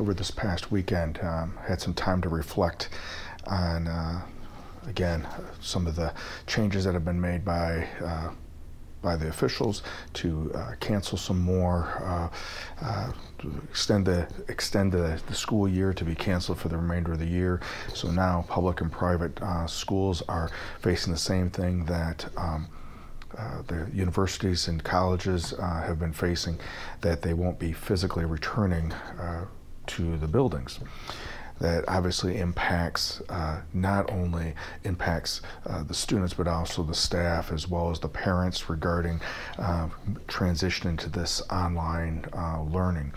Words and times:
over 0.00 0.14
this 0.14 0.30
past 0.30 0.70
weekend, 0.70 1.18
um, 1.22 1.58
had 1.66 1.80
some 1.80 1.94
time 1.94 2.20
to 2.22 2.28
reflect 2.28 2.88
on, 3.46 3.88
uh, 3.88 4.22
again, 4.86 5.26
some 5.60 5.86
of 5.86 5.96
the 5.96 6.12
changes 6.46 6.84
that 6.84 6.94
have 6.94 7.04
been 7.04 7.20
made 7.20 7.44
by 7.44 7.86
uh, 8.02 8.30
by 9.02 9.16
the 9.16 9.28
officials 9.28 9.82
to 10.12 10.50
uh, 10.54 10.72
cancel 10.80 11.16
some 11.16 11.38
more, 11.38 12.02
uh, 12.04 12.84
uh, 12.84 13.12
extend 13.70 14.04
the 14.04 14.26
extend 14.48 14.92
the, 14.92 15.20
the, 15.28 15.34
school 15.34 15.68
year 15.68 15.92
to 15.92 16.04
be 16.04 16.14
canceled 16.14 16.58
for 16.58 16.68
the 16.68 16.76
remainder 16.76 17.12
of 17.12 17.18
the 17.18 17.26
year. 17.26 17.60
So 17.94 18.10
now 18.10 18.44
public 18.48 18.80
and 18.80 18.90
private 18.90 19.40
uh, 19.40 19.66
schools 19.66 20.22
are 20.28 20.50
facing 20.80 21.12
the 21.12 21.18
same 21.18 21.50
thing 21.50 21.84
that. 21.86 22.26
Um, 22.36 22.68
uh, 23.36 23.60
the 23.66 23.86
universities 23.92 24.68
and 24.68 24.82
colleges 24.82 25.52
uh, 25.52 25.82
have 25.82 25.98
been 25.98 26.14
facing 26.14 26.58
that 27.02 27.20
they 27.20 27.34
won't 27.34 27.58
be 27.58 27.72
physically 27.72 28.24
returning 28.24 28.90
to 29.88 30.16
the 30.16 30.28
buildings. 30.28 30.78
That 31.60 31.84
obviously 31.88 32.38
impacts 32.38 33.20
uh, 33.28 33.62
not 33.74 34.12
only 34.12 34.54
impacts 34.84 35.42
uh, 35.66 35.82
the 35.82 35.94
students 35.94 36.32
but 36.32 36.46
also 36.46 36.84
the 36.84 36.94
staff 36.94 37.50
as 37.50 37.66
well 37.66 37.90
as 37.90 37.98
the 37.98 38.08
parents 38.08 38.70
regarding 38.70 39.20
uh, 39.58 39.88
transitioning 40.28 40.96
to 40.98 41.08
this 41.08 41.42
online 41.50 42.24
uh, 42.32 42.62
learning 42.62 43.12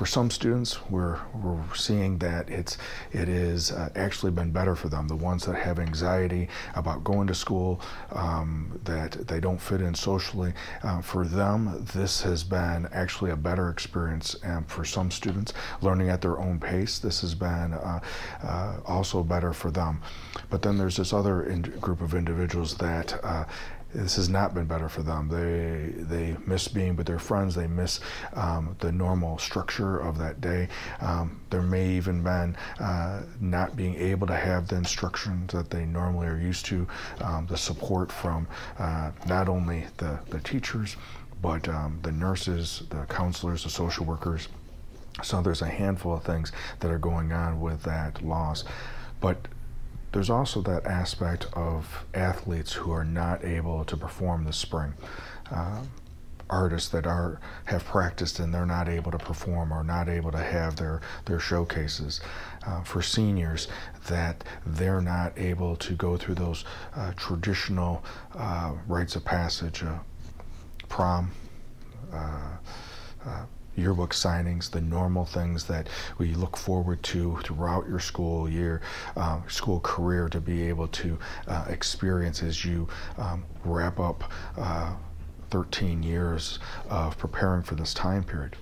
for 0.00 0.06
some 0.06 0.30
students, 0.30 0.80
we're, 0.88 1.18
we're 1.42 1.74
seeing 1.74 2.16
that 2.16 2.48
it's 2.48 2.78
it 3.12 3.28
is 3.28 3.70
uh, 3.70 3.90
actually 3.96 4.32
been 4.32 4.50
better 4.50 4.74
for 4.74 4.88
them. 4.88 5.06
The 5.06 5.14
ones 5.14 5.44
that 5.44 5.56
have 5.56 5.78
anxiety 5.78 6.48
about 6.74 7.04
going 7.04 7.26
to 7.26 7.34
school, 7.34 7.82
um, 8.12 8.80
that 8.84 9.28
they 9.28 9.40
don't 9.40 9.60
fit 9.60 9.82
in 9.82 9.94
socially, 9.94 10.54
uh, 10.84 11.02
for 11.02 11.26
them, 11.26 11.86
this 11.92 12.22
has 12.22 12.42
been 12.42 12.88
actually 12.92 13.32
a 13.32 13.36
better 13.36 13.68
experience. 13.68 14.36
And 14.42 14.66
for 14.70 14.86
some 14.86 15.10
students, 15.10 15.52
learning 15.82 16.08
at 16.08 16.22
their 16.22 16.38
own 16.38 16.58
pace, 16.58 16.98
this 16.98 17.20
has 17.20 17.34
been 17.34 17.74
uh, 17.74 18.00
uh 18.42 18.76
also 18.86 19.22
better 19.22 19.52
for 19.52 19.70
them. 19.70 20.00
But 20.48 20.62
then 20.62 20.78
there's 20.78 20.96
this 20.96 21.12
other 21.12 21.42
group 21.78 22.00
of 22.00 22.14
individuals 22.14 22.74
that 22.76 23.22
uh, 23.22 23.44
this 23.94 24.16
has 24.16 24.28
not 24.28 24.54
been 24.54 24.66
better 24.66 24.88
for 24.88 25.02
them. 25.02 25.28
They 25.28 26.02
they 26.02 26.36
miss 26.46 26.68
being 26.68 26.96
with 26.96 27.06
their 27.06 27.18
friends. 27.18 27.54
They 27.54 27.66
miss 27.66 28.00
um, 28.34 28.76
the 28.78 28.92
normal 28.92 29.38
structure 29.38 29.98
of 29.98 30.18
that 30.18 30.40
day. 30.40 30.68
Um, 31.00 31.40
there 31.50 31.62
may 31.62 31.88
even 31.90 32.22
been 32.22 32.56
uh, 32.78 33.22
not 33.40 33.76
being 33.76 33.96
able 33.96 34.26
to 34.28 34.36
have 34.36 34.68
the 34.68 34.76
instructions 34.76 35.52
that 35.52 35.70
they 35.70 35.84
normally 35.84 36.28
are 36.28 36.38
used 36.38 36.66
to, 36.66 36.86
um, 37.20 37.46
the 37.46 37.56
support 37.56 38.12
from 38.12 38.46
uh, 38.78 39.10
not 39.26 39.48
only 39.48 39.86
the, 39.96 40.18
the 40.30 40.40
teachers, 40.40 40.96
but 41.42 41.68
um, 41.68 41.98
the 42.02 42.12
nurses, 42.12 42.82
the 42.90 43.04
counselors, 43.06 43.64
the 43.64 43.70
social 43.70 44.04
workers. 44.04 44.48
So 45.22 45.42
there's 45.42 45.62
a 45.62 45.68
handful 45.68 46.14
of 46.14 46.22
things 46.22 46.52
that 46.78 46.90
are 46.90 46.98
going 46.98 47.32
on 47.32 47.60
with 47.60 47.82
that 47.82 48.22
loss. 48.22 48.64
But 49.20 49.48
there's 50.12 50.30
also 50.30 50.60
that 50.62 50.86
aspect 50.86 51.46
of 51.52 52.04
athletes 52.14 52.72
who 52.72 52.90
are 52.90 53.04
not 53.04 53.44
able 53.44 53.84
to 53.84 53.96
perform 53.96 54.44
this 54.44 54.56
spring. 54.56 54.94
Uh, 55.50 55.82
artists 56.50 56.88
that 56.90 57.06
are 57.06 57.40
have 57.66 57.84
practiced 57.84 58.40
and 58.40 58.52
they're 58.52 58.66
not 58.66 58.88
able 58.88 59.12
to 59.12 59.18
perform 59.18 59.72
or 59.72 59.84
not 59.84 60.08
able 60.08 60.32
to 60.32 60.38
have 60.38 60.76
their 60.76 61.00
their 61.26 61.38
showcases 61.38 62.20
uh, 62.66 62.82
for 62.82 63.00
seniors 63.00 63.68
that 64.08 64.42
they're 64.66 65.00
not 65.00 65.32
able 65.38 65.76
to 65.76 65.94
go 65.94 66.16
through 66.16 66.34
those 66.34 66.64
uh, 66.96 67.12
traditional 67.16 68.04
uh, 68.34 68.72
rites 68.88 69.14
of 69.14 69.24
passage 69.24 69.82
uh, 69.84 69.98
prom 70.88 71.30
uh, 72.12 72.56
yearbook 73.76 74.12
signings, 74.12 74.70
the 74.70 74.80
normal 74.80 75.24
things 75.24 75.64
that 75.64 75.88
we 76.18 76.34
look 76.34 76.56
forward 76.56 77.02
to 77.02 77.38
throughout 77.44 77.88
your 77.88 78.00
school 78.00 78.48
year, 78.48 78.80
uh, 79.16 79.40
school 79.48 79.80
career 79.80 80.28
to 80.28 80.40
be 80.40 80.68
able 80.68 80.88
to 80.88 81.18
uh, 81.48 81.64
experience 81.68 82.42
as 82.42 82.64
you 82.64 82.88
um, 83.18 83.44
wrap 83.64 83.98
up 84.00 84.30
uh, 84.56 84.92
13 85.50 86.02
years 86.02 86.58
of 86.88 87.18
preparing 87.18 87.62
for 87.62 87.74
this 87.74 87.92
time 87.94 88.22
period. 88.22 88.56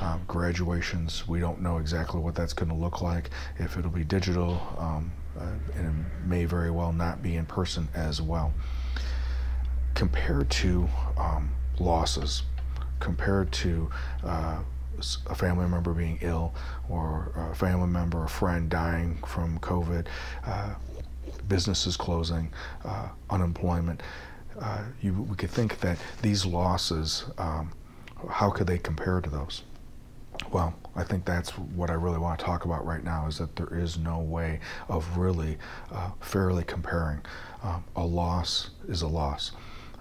Um, 0.00 0.22
graduations, 0.26 1.26
we 1.26 1.40
don't 1.40 1.60
know 1.60 1.78
exactly 1.78 2.20
what 2.20 2.34
that's 2.34 2.52
going 2.52 2.68
to 2.68 2.74
look 2.74 3.00
like, 3.00 3.30
if 3.58 3.76
it'll 3.76 3.90
be 3.90 4.04
digital, 4.04 4.60
um, 4.78 5.12
uh, 5.38 5.44
and 5.76 5.86
it 5.86 6.26
may 6.26 6.44
very 6.44 6.70
well 6.70 6.92
not 6.92 7.22
be 7.22 7.36
in 7.36 7.46
person 7.46 7.88
as 7.94 8.20
well. 8.20 8.52
Compared 9.94 10.50
to 10.50 10.88
um, 11.16 11.50
losses, 11.78 12.42
compared 13.00 13.52
to 13.52 13.90
uh, 14.24 14.58
a 15.26 15.34
family 15.34 15.66
member 15.68 15.92
being 15.92 16.18
ill 16.22 16.54
or 16.88 17.32
a 17.50 17.54
family 17.54 17.86
member, 17.86 18.24
a 18.24 18.28
friend 18.28 18.70
dying 18.70 19.18
from 19.26 19.58
COVID, 19.60 20.06
uh, 20.44 20.74
businesses 21.48 21.96
closing, 21.96 22.52
uh, 22.84 23.08
unemployment. 23.30 24.02
Uh, 24.58 24.84
you, 25.02 25.12
we 25.12 25.36
could 25.36 25.50
think 25.50 25.80
that 25.80 25.98
these 26.22 26.46
losses, 26.46 27.24
um, 27.38 27.70
how 28.30 28.50
could 28.50 28.66
they 28.66 28.78
compare 28.78 29.20
to 29.20 29.28
those? 29.28 29.62
Well, 30.52 30.74
I 30.94 31.04
think 31.04 31.24
that's 31.24 31.50
what 31.50 31.90
I 31.90 31.94
really 31.94 32.18
want 32.18 32.38
to 32.38 32.44
talk 32.44 32.64
about 32.64 32.86
right 32.86 33.02
now 33.02 33.26
is 33.26 33.38
that 33.38 33.56
there 33.56 33.72
is 33.72 33.98
no 33.98 34.18
way 34.18 34.60
of 34.88 35.16
really 35.16 35.58
uh, 35.90 36.10
fairly 36.20 36.64
comparing. 36.64 37.20
Um, 37.62 37.84
a 37.96 38.04
loss 38.04 38.70
is 38.88 39.02
a 39.02 39.08
loss. 39.08 39.52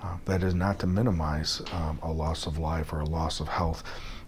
Uh, 0.06 0.18
that 0.26 0.44
is 0.44 0.54
not 0.54 0.78
to 0.78 0.86
minimize 0.86 1.64
um, 1.74 1.98
a 2.04 2.12
loss 2.12 2.46
of 2.46 2.60
life 2.60 2.94
or 2.94 3.00
a 3.00 3.06
loss 3.06 3.40
of 3.40 3.48
health 3.48 3.84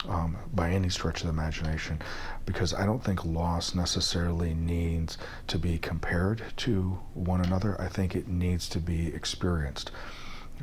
um, 0.09 0.35
by 0.55 0.71
any 0.71 0.89
stretch 0.89 1.21
of 1.21 1.27
the 1.27 1.33
imagination, 1.33 2.01
because 2.47 2.73
I 2.73 2.83
don't 2.85 3.03
think 3.03 3.23
loss 3.23 3.75
necessarily 3.75 4.55
needs 4.55 5.19
to 5.47 5.59
be 5.59 5.77
compared 5.77 6.41
to 6.57 6.97
one 7.13 7.41
another. 7.41 7.79
I 7.79 7.89
think 7.89 8.15
it 8.15 8.27
needs 8.27 8.67
to 8.69 8.79
be 8.79 9.07
experienced. 9.13 9.91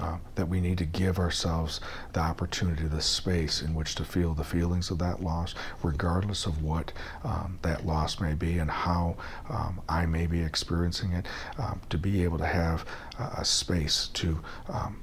Uh, 0.01 0.19
that 0.35 0.49
we 0.49 0.61
need 0.61 0.77
to 0.77 0.85
give 0.85 1.21
ourselves 1.21 1.79
the 2.15 2.19
opportunity, 2.19 2.83
the 2.89 3.01
space 3.01 3.63
in 3.63 3.73
which 3.75 3.95
to 3.95 4.05
feel 4.05 4.35
the 4.35 4.43
feelings 4.43 4.91
of 4.91 4.99
that 4.99 5.23
loss, 5.23 5.55
regardless 5.85 6.47
of 6.47 6.65
what 6.65 6.93
um, 7.23 7.61
that 7.63 7.87
loss 7.87 8.19
may 8.19 8.35
be 8.35 8.59
and 8.59 8.69
how 8.69 9.17
um, 9.49 9.81
I 9.89 10.05
may 10.07 10.27
be 10.27 10.43
experiencing 10.43 11.13
it, 11.13 11.27
um, 11.59 11.81
to 11.91 11.97
be 11.97 12.25
able 12.25 12.39
to 12.39 12.47
have 12.47 12.85
uh, 13.21 13.37
a 13.39 13.45
space 13.45 14.09
to 14.15 14.41
um, 14.69 14.97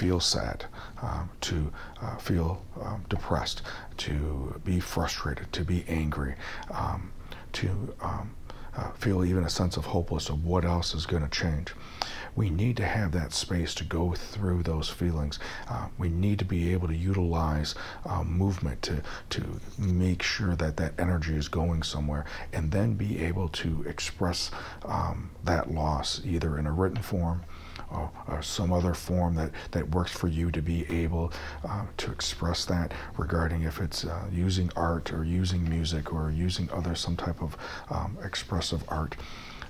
feel 0.00 0.18
sad, 0.18 0.64
um, 1.02 1.28
to 1.42 1.70
uh, 2.00 2.16
feel 2.16 2.64
um, 2.80 3.04
depressed, 3.10 3.60
to 3.98 4.58
be 4.64 4.80
frustrated, 4.80 5.52
to 5.52 5.62
be 5.62 5.84
angry, 5.88 6.34
um, 6.70 7.12
to 7.52 7.68
um, 8.00 8.34
uh, 8.74 8.90
feel 8.92 9.26
even 9.26 9.44
a 9.44 9.50
sense 9.50 9.76
of 9.76 9.84
hopeless 9.84 10.30
of 10.30 10.42
what 10.42 10.64
else 10.64 10.94
is 10.94 11.04
going 11.04 11.22
to 11.22 11.28
change. 11.28 11.74
We 12.34 12.48
need 12.48 12.78
to 12.78 12.86
have 12.86 13.12
that 13.12 13.34
space 13.34 13.74
to 13.74 13.84
go 13.84 14.14
through 14.14 14.62
those 14.62 14.88
feelings. 14.88 15.38
Uh, 15.68 15.88
we 15.98 16.08
need 16.08 16.38
to 16.38 16.46
be 16.46 16.72
able 16.72 16.88
to 16.88 16.96
utilize 16.96 17.74
uh, 18.06 18.24
movement 18.24 18.80
to, 18.82 19.02
to 19.30 19.60
make 19.76 20.22
sure 20.22 20.56
that 20.56 20.78
that 20.78 20.94
energy 20.98 21.36
is 21.36 21.48
going 21.48 21.82
somewhere 21.82 22.24
and 22.54 22.72
then 22.72 22.94
be 22.94 23.22
able 23.22 23.50
to 23.50 23.84
express 23.86 24.50
um, 24.86 25.28
that 25.44 25.70
loss 25.70 26.22
either 26.24 26.56
in 26.56 26.66
a 26.66 26.72
written 26.72 27.02
form 27.02 27.42
or, 27.90 28.10
some 28.42 28.72
other 28.72 28.94
form 28.94 29.34
that, 29.34 29.50
that 29.72 29.86
works 29.90 30.10
for 30.10 30.26
you 30.26 30.50
to 30.50 30.62
be 30.62 30.86
able 30.88 31.30
uh, 31.68 31.84
to 31.98 32.10
express 32.10 32.64
that 32.64 32.92
regarding 33.18 33.62
if 33.62 33.80
it's 33.80 34.04
uh, 34.04 34.24
using 34.32 34.70
art 34.76 35.12
or 35.12 35.24
using 35.24 35.68
music 35.68 36.10
or 36.10 36.30
using 36.30 36.70
other 36.70 36.94
some 36.94 37.16
type 37.16 37.42
of 37.42 37.54
um, 37.90 38.16
expressive 38.24 38.82
art. 38.88 39.14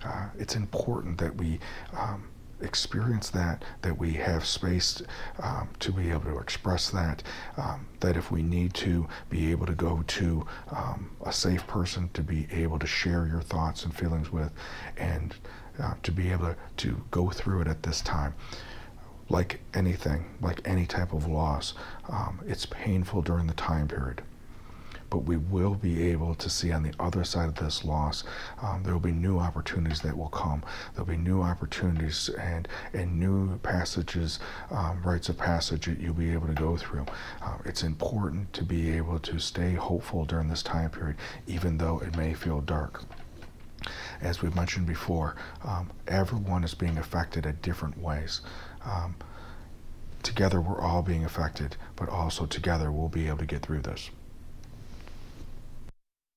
Uh, 0.04 0.28
it's 0.38 0.54
important 0.54 1.19
that 1.19 1.34
we 1.34 1.59
um, 1.94 2.28
experience 2.62 3.31
that, 3.31 3.65
that 3.82 3.98
we 3.98 4.12
have 4.12 4.44
space 4.44 5.03
um, 5.42 5.69
to 5.78 5.92
be 5.92 6.10
able 6.10 6.31
to 6.32 6.38
express 6.38 6.91
that, 6.91 7.22
um, 7.56 7.87
that 8.00 8.16
if 8.16 8.31
we 8.31 8.42
need 8.42 8.75
to 8.75 9.06
be 9.28 9.51
able 9.51 9.66
to 9.66 9.74
go 9.74 10.03
to 10.06 10.47
um, 10.71 11.10
a 11.24 11.33
safe 11.33 11.66
person 11.66 12.10
to 12.15 12.22
be 12.22 12.47
able 12.51 12.78
to 12.78 12.86
share 12.86 13.27
your 13.27 13.41
thoughts 13.41 13.84
and 13.84 13.95
feelings 13.95 14.30
with, 14.30 14.53
and 14.97 15.34
uh, 15.78 15.94
to 16.02 16.12
be 16.12 16.30
able 16.30 16.54
to, 16.78 17.02
go 17.10 17.30
through 17.30 17.62
it 17.62 17.68
at 17.68 17.82
this 17.82 18.00
time. 18.00 18.34
Like 19.28 19.60
anything, 19.74 20.24
like 20.40 20.60
any 20.64 20.86
type 20.86 21.12
of 21.12 21.26
loss, 21.26 21.74
um, 22.08 22.40
it's 22.46 22.66
painful 22.66 23.22
during 23.22 23.46
the 23.46 23.54
time 23.54 23.86
period. 23.86 24.22
But 25.08 25.24
we 25.24 25.36
will 25.36 25.74
be 25.74 26.04
able 26.10 26.36
to 26.36 26.48
see 26.48 26.70
on 26.70 26.84
the 26.84 26.92
other 27.00 27.24
side 27.24 27.48
of 27.48 27.56
this 27.56 27.84
loss, 27.84 28.22
um, 28.62 28.82
there 28.84 28.92
will 28.92 29.00
be 29.00 29.10
new 29.12 29.38
opportunities 29.38 30.00
that 30.02 30.16
will 30.16 30.28
come. 30.28 30.62
There'll 30.94 31.06
be 31.06 31.16
new 31.16 31.42
opportunities 31.42 32.28
and, 32.40 32.68
and 32.92 33.18
new 33.18 33.58
passages, 33.58 34.38
um, 34.70 35.02
rites 35.02 35.28
of 35.28 35.36
passage 35.36 35.86
that 35.86 35.98
you'll 35.98 36.14
be 36.14 36.32
able 36.32 36.46
to 36.46 36.54
go 36.54 36.76
through. 36.76 37.06
Uh, 37.42 37.58
it's 37.64 37.82
important 37.82 38.52
to 38.52 38.64
be 38.64 38.90
able 38.96 39.18
to 39.20 39.38
stay 39.40 39.74
hopeful 39.74 40.24
during 40.24 40.48
this 40.48 40.62
time 40.62 40.90
period, 40.90 41.16
even 41.48 41.78
though 41.78 41.98
it 42.00 42.16
may 42.16 42.32
feel 42.32 42.60
dark 42.60 43.02
as 44.20 44.42
we've 44.42 44.54
mentioned 44.54 44.86
before, 44.86 45.36
um, 45.64 45.90
everyone 46.06 46.64
is 46.64 46.74
being 46.74 46.98
affected 46.98 47.46
in 47.46 47.58
different 47.62 47.98
ways. 47.98 48.40
Um, 48.84 49.16
together, 50.22 50.60
we're 50.60 50.80
all 50.80 51.02
being 51.02 51.24
affected, 51.24 51.76
but 51.96 52.08
also 52.08 52.46
together, 52.46 52.90
we'll 52.90 53.08
be 53.08 53.28
able 53.28 53.38
to 53.38 53.46
get 53.46 53.62
through 53.62 53.82
this. 53.82 54.10